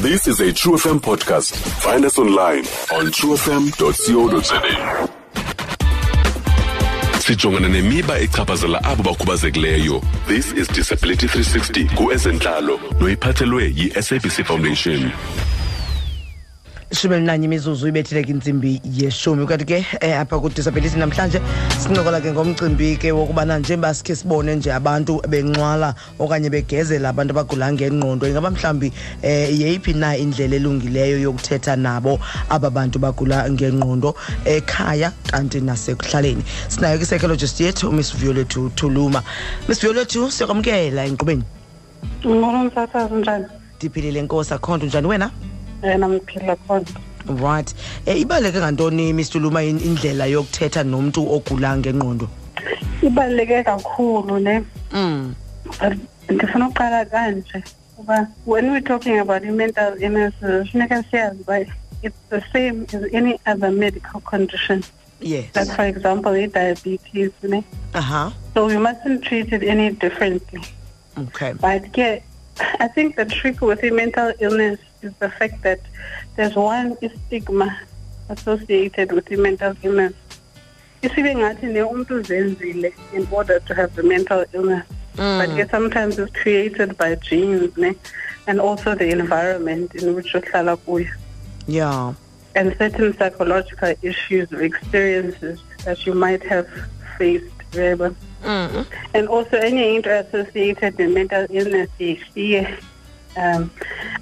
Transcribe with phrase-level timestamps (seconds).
[0.00, 1.54] This is a True FM podcast.
[1.82, 2.60] Find us online
[2.94, 5.08] on truefm.co.za.
[7.20, 10.02] Sijongana nemiba echaphazela abo bakhubazekileyo.
[10.26, 15.10] This is Disability 360 kuezentlalo noyiphathelwe yi-SABC Foundation.
[16.90, 19.46] Ishumi elinanye imizuzu ibethile ke intsimbi yeshumi.
[19.46, 21.40] Kanti ke eh, apha kudisability namhlanje
[21.78, 27.72] sincokola ke ngomcimbi ke wokubana njengoba sikhe sibone nje abantu benqwala okanye begezela abantu abagula
[27.72, 28.92] ngengqondo ingaba mhlawumbi
[29.22, 36.42] um yeyiphi na indlela elungileyo yokuthetha nabo aba bantu bagula ngengqondo ekhaya kanti nasekuhlaleni?
[36.68, 39.22] Sinayo ke psychologist yethu umiss violethu tuluma
[39.68, 41.44] miss violethu siyakwamkela enkqubeni
[42.26, 43.44] Ngolo msakazi njani?
[43.76, 45.30] ndiphilile nkosi akho nto njani wena?
[45.82, 46.86] Yena ngiphila khona.
[47.28, 47.74] right
[48.06, 52.28] um ibaluleke ngantoni mr luma in- indlela yokuthetha nomntu ogula ngengqondo
[53.02, 54.62] Ibaluleke kakhulu ne.
[54.92, 55.34] mm.
[56.30, 57.62] Ndifuna uqala kanje
[57.96, 60.34] kuba when we're talking about mental illness
[60.72, 61.60] funeka siyazi uba
[62.02, 64.82] it's the same as any other medical condition.
[65.20, 67.62] yes Like for example, i-diabetes ne.
[67.94, 70.60] uh-huh So we mustn't treat it any differently.
[71.18, 72.18] okay But yeah,
[72.80, 75.80] I think the trick with the mental illness is the fact that
[76.36, 76.96] there's one
[77.26, 77.80] stigma
[78.28, 80.14] associated with the mental illness.
[81.02, 84.84] Isibe ngathi ne umuntu uzenzile in order to have the mental illness.
[85.16, 87.94] But yeah, sometimes it's created by genes ne?
[88.46, 91.10] and also the environment in which uhlala kuyo
[91.66, 92.14] yeah
[92.54, 96.68] and certain psychological issues or experiences that you might have
[97.18, 97.44] faced.
[97.74, 98.14] Remember?
[98.42, 98.86] mm.
[99.14, 102.78] and also any into associated with mental illness is fear.
[103.38, 103.70] Um,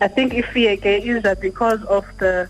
[0.00, 2.48] I think if fear ke is that because of the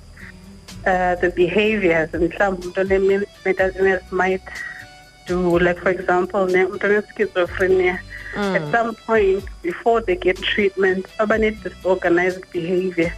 [0.87, 4.43] uh, the behaviors and some mental illness might
[5.27, 7.99] do, like for example, ne- umuntu schizophrenia.
[8.37, 13.13] At some point before they get treatment, somebody needs disorganized behavior,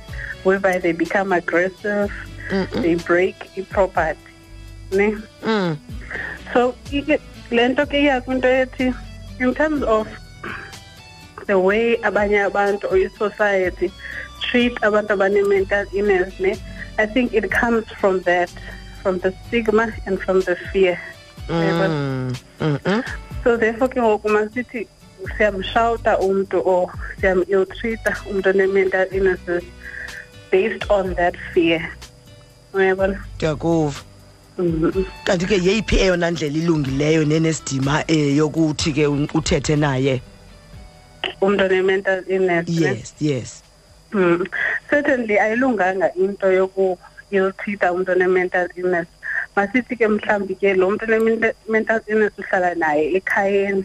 [0.45, 2.13] whereby they become aggressive,
[2.83, 3.35] they break
[3.71, 4.21] property.
[4.93, 5.17] Ne?
[5.43, 5.77] Mm.
[6.55, 7.19] So i-
[7.51, 8.95] le nto ke iya kwinto ethi
[9.41, 10.07] in terms of
[11.48, 13.91] the way abanye abantu or i-society
[14.41, 16.55] treat abantu abane-mental illness ne
[16.98, 18.51] I think it comes from that
[19.03, 21.01] from the stigma and from the fear
[21.48, 21.57] mm.
[21.58, 22.37] Mm.
[22.61, 23.01] Mm-mm.
[23.45, 24.87] so therefore ke ngoku masithi
[25.37, 29.64] siyamshawuta umntu or siyam-ill-treata umntu one-mental illnesses
[30.51, 31.83] based on that fear
[32.75, 34.01] uyabona ndiyakuva
[34.58, 35.05] Mhm.
[35.25, 40.23] kanti ke yeyiphi eyona ndlela ilungileyo nenesidima um yokuthi ke uthethe naye
[41.40, 42.74] umntu one-mental illness ne?
[42.92, 43.51] yes yes
[44.08, 44.40] Mm.
[44.89, 46.96] Certainly ayilunganga into yoku
[47.30, 49.05] ill-treata umuntu one-mental illness.
[49.52, 53.84] Masithi ke mhlambi ke lo muntu one-mental illness uhlala naye ekhayeni.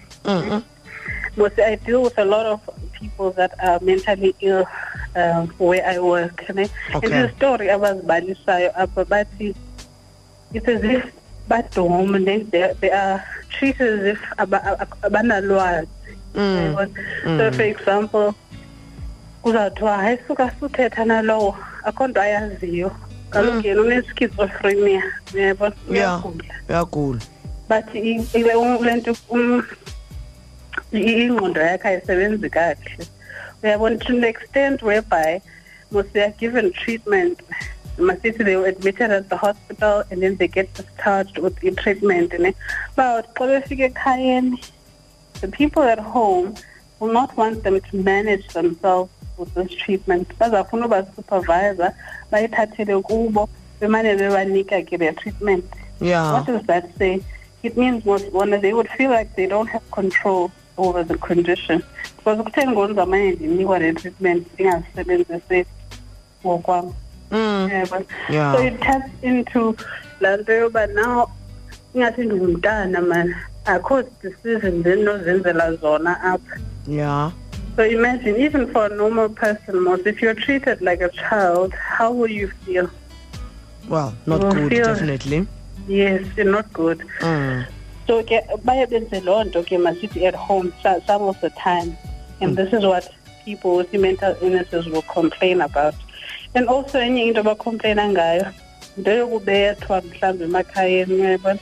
[1.36, 2.62] Because I deal with a lot of
[2.96, 4.64] people that are mentally ill
[5.20, 6.40] um, where I work.
[6.56, 6.72] Ne?
[6.96, 7.04] Okay.
[7.04, 9.52] And the story abazibalisayo apha bathi
[10.54, 11.04] it's as if
[11.50, 12.16] badom
[12.48, 15.88] they, they are treated as if aba- aba- abanalwazi.
[16.36, 16.76] Mm.
[17.38, 18.34] So for example
[19.42, 21.58] kuzawuthiwa hayi suka suthetha nalowo.
[21.84, 22.92] Akho nto ayaziyo.
[23.34, 27.22] Kaloku yena une-schizophrenia uyabona yeah uyagula uyagula
[27.68, 29.64] but le nto um,
[30.92, 33.08] ingqondo yakhe ayisebenzi kakuhle
[33.64, 35.42] uyabona to the extent whereby
[35.92, 37.40] must they are given treatment
[37.98, 42.54] masithi they were admitted at the hospital and then they get discharged with i-treatment ne?
[42.96, 44.64] But xa befika ekhayeni
[45.44, 46.56] the people at home
[47.00, 51.94] will not want them to manage themselves with this treatment bazafuna ubasupervisa
[52.32, 53.50] bayithathele kubo
[53.80, 55.66] bemane bebanika ke their treatment
[56.02, 57.14] yeah what does that say?
[57.64, 61.84] It means most one they would feel like they don't have control over the condition.
[62.18, 65.66] Because ukutheni ngonzamanye ndinikwa le treatment ndingasebenzisi
[66.46, 66.94] ngokwam.
[67.32, 67.70] mm.
[68.30, 68.56] Yeah.
[68.56, 69.76] So it taps into
[70.20, 71.30] laa nto yoba now
[71.96, 73.36] ingathi ndingumntana man
[73.66, 76.60] akho decisions endinozenzela zona apha.
[76.88, 77.32] Yeah
[77.76, 82.12] so imagine even for a normal person most if you're treated like a child how
[82.12, 82.90] will you feel?
[83.90, 85.48] Well not good feel- definitely.
[85.88, 87.00] Yes you're not good.
[87.20, 87.66] Mm.
[88.08, 91.98] So ke baye benze loo nto ke masithi at home some of the time.
[92.42, 93.10] And this is what
[93.46, 95.96] people with mental illnesses will complain about.
[96.56, 98.54] And also enye into abacomplaina ngayo
[98.98, 101.60] yinto yokubethwa mhlawumbi emakhayeni uyayibona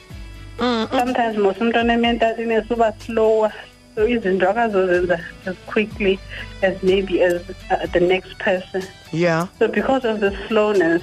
[0.61, 0.87] Mm.
[0.99, 3.51] sometimes mos umntu one-mental illness uba slower
[3.95, 6.19] so izinto akazozenza as quickly
[6.61, 7.33] as maybe as
[7.71, 11.01] uh, the next person yeah so because of the slowness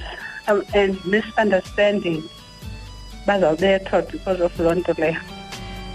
[0.49, 2.23] um, and misunderstanding
[3.27, 5.17] bazawubethwa because of loo nto leyo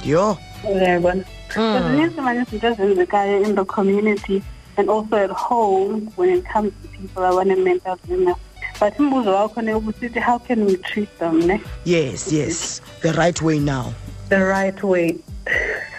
[0.06, 0.38] yho
[0.74, 1.24] uyayibona
[1.58, 1.80] Mm.
[1.92, 4.42] zininzi manye izinto ezenzekayo in the community
[4.78, 8.38] and also at home when it comes to people who have mental illness.
[8.84, 11.62] But umbuzo wakho ne ubusithi how can we treat them ne?
[11.86, 13.94] yes yes the right way now
[14.28, 15.18] the right way.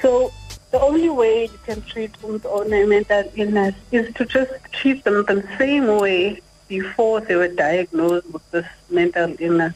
[0.02, 0.32] So
[0.70, 5.42] the only way you can treat one mental illness is to just treat them the
[5.56, 9.74] same way before they were diagnosed with this mental illness.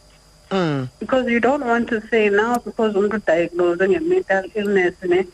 [0.50, 0.88] mm.
[0.98, 5.24] Because you don't want to say now because umuntu diagnosed with mental illness, ne,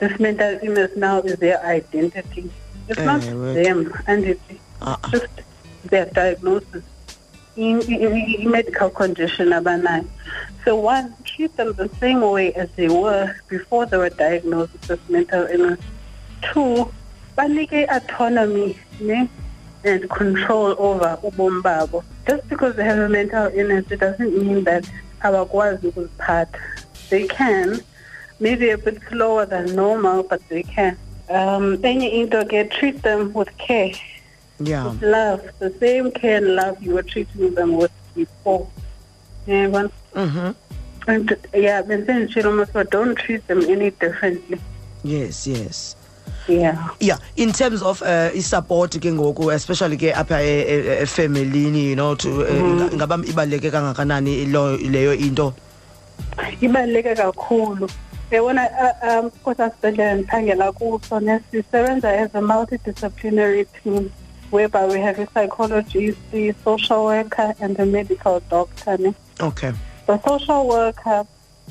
[0.00, 2.50] this mental illness now is their identity.
[2.88, 3.54] It's not Eh, well.
[3.54, 4.46] them, and it's
[4.82, 5.32] uh just
[5.92, 6.84] their diagnosis
[7.58, 10.06] in, medical condition abanayo.
[10.64, 15.10] So one, treat them the same way as they were before they were diagnosed with
[15.10, 15.80] mental illness.
[16.42, 16.92] Two,
[17.36, 19.28] banike autonomy ne,
[19.84, 22.04] and control over ubomi babo.
[22.28, 24.88] Just because they have a mental illness, it doesn't mean that
[25.22, 26.60] abakwazi ukuziphatha.
[27.10, 27.80] They can,
[28.38, 30.96] maybe a bit slower than normal, but they can.
[31.30, 33.92] Um, enye into ke treat them with care
[34.60, 38.66] yeah love, the same care and love you were treating them with before.
[39.46, 40.50] Yeah, one, mm-hmm.
[41.10, 44.58] and yeah, Vincent Chiromasa, don't treat them any differently.
[45.04, 45.94] yes yes
[46.48, 46.88] Yeah.
[46.98, 52.14] yeah in terms of uh, i-support ke ngoku especially ke apha e- e- you know
[52.16, 52.92] to uh, Mhm.
[52.96, 55.52] ingaba ibaluleke kangakanani lo- leyo into
[56.60, 57.88] ibaluleke kakhulu
[58.30, 64.10] yabona uh, um kwesasibhedlela ndiphangela kuso ne sisebenza as a multidisciplinary team
[64.50, 68.96] whereby we have a psychologist, the social worker and a medical doctor.
[68.98, 69.14] Ne?
[69.40, 69.72] okay
[70.06, 71.26] The social worker,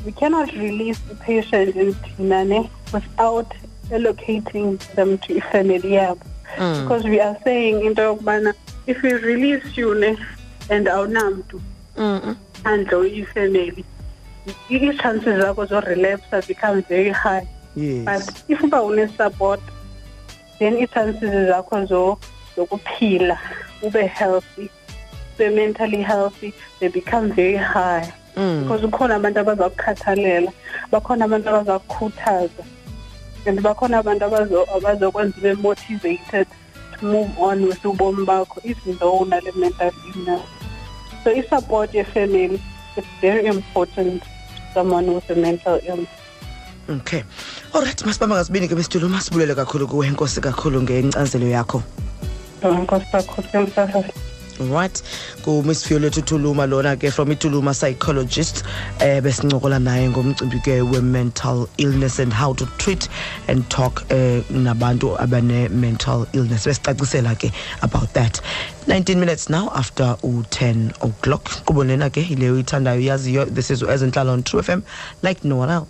[0.06, 3.52] we cannot release the patient in Tinane without
[3.90, 6.20] allocating them to family yabo.
[6.58, 6.84] Mm.
[6.84, 8.54] Because we are saying into yokubana
[8.86, 10.16] if we release you ne
[10.70, 11.62] and awunamntu
[11.98, 12.38] Mm-mm.
[12.64, 13.84] handle ifamily
[14.72, 17.46] ii-chances zakho zo-relapse has become very high
[17.76, 19.60] yes but if uba une-support
[20.60, 22.20] then ii-chances zakho zo-
[22.58, 23.40] zokuphila
[23.82, 24.70] ube healthy
[25.38, 28.12] be-mentally healthy they become very high.
[28.36, 28.64] Mm.
[28.64, 30.52] because kukhona abantu abazakukhathalela
[30.92, 32.64] bakhona abantu abazakukhuthaza
[33.46, 34.26] and bakhona abantu
[34.76, 36.48] abazokwenza be-motivated
[37.00, 40.42] to move on with ubomi bakho even though unale mental illness.
[41.24, 42.60] So i-support yefamily
[42.98, 44.24] is very important
[44.74, 46.10] someone with a mental illness.
[46.90, 47.24] Okay.
[47.74, 51.84] Alright masibamba ngasibini ke besitulo masibulele kakhulu kuwe inkosi kakhulu ngencazelo yakho
[54.60, 55.02] right.
[55.44, 58.64] Kumiss Vuyolwethu Tuluma lona ke from ituluma psychologist
[59.00, 63.08] eh besincokola naye ngomcimbi ke we-mental illness and how to treat
[63.48, 66.66] and talk eh nabantu abane-mental illness.
[66.66, 68.42] Besicacisela ke about that.
[68.88, 71.44] 19 minutes now after u-10 o'clock.
[71.66, 74.82] Qubo lena ke yileyo uyithandayo yaziyo this is ezentlalo on true fm
[75.22, 75.88] like no one else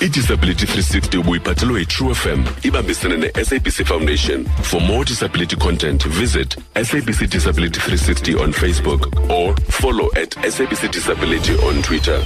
[0.00, 4.44] idisability 360 ubuyiphathelwe yitrue fm ibambisene ne-sabc foundation.
[4.62, 11.52] For more disability content visit sabc disability 360 on facebook or follow at sabc disability
[11.68, 12.22] on twitter.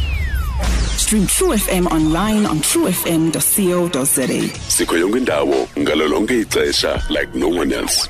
[0.96, 4.48] Stream True FM online on truefm.co.za.
[4.68, 8.08] sikho yonke indawo ngalo lonke ixesha like no one else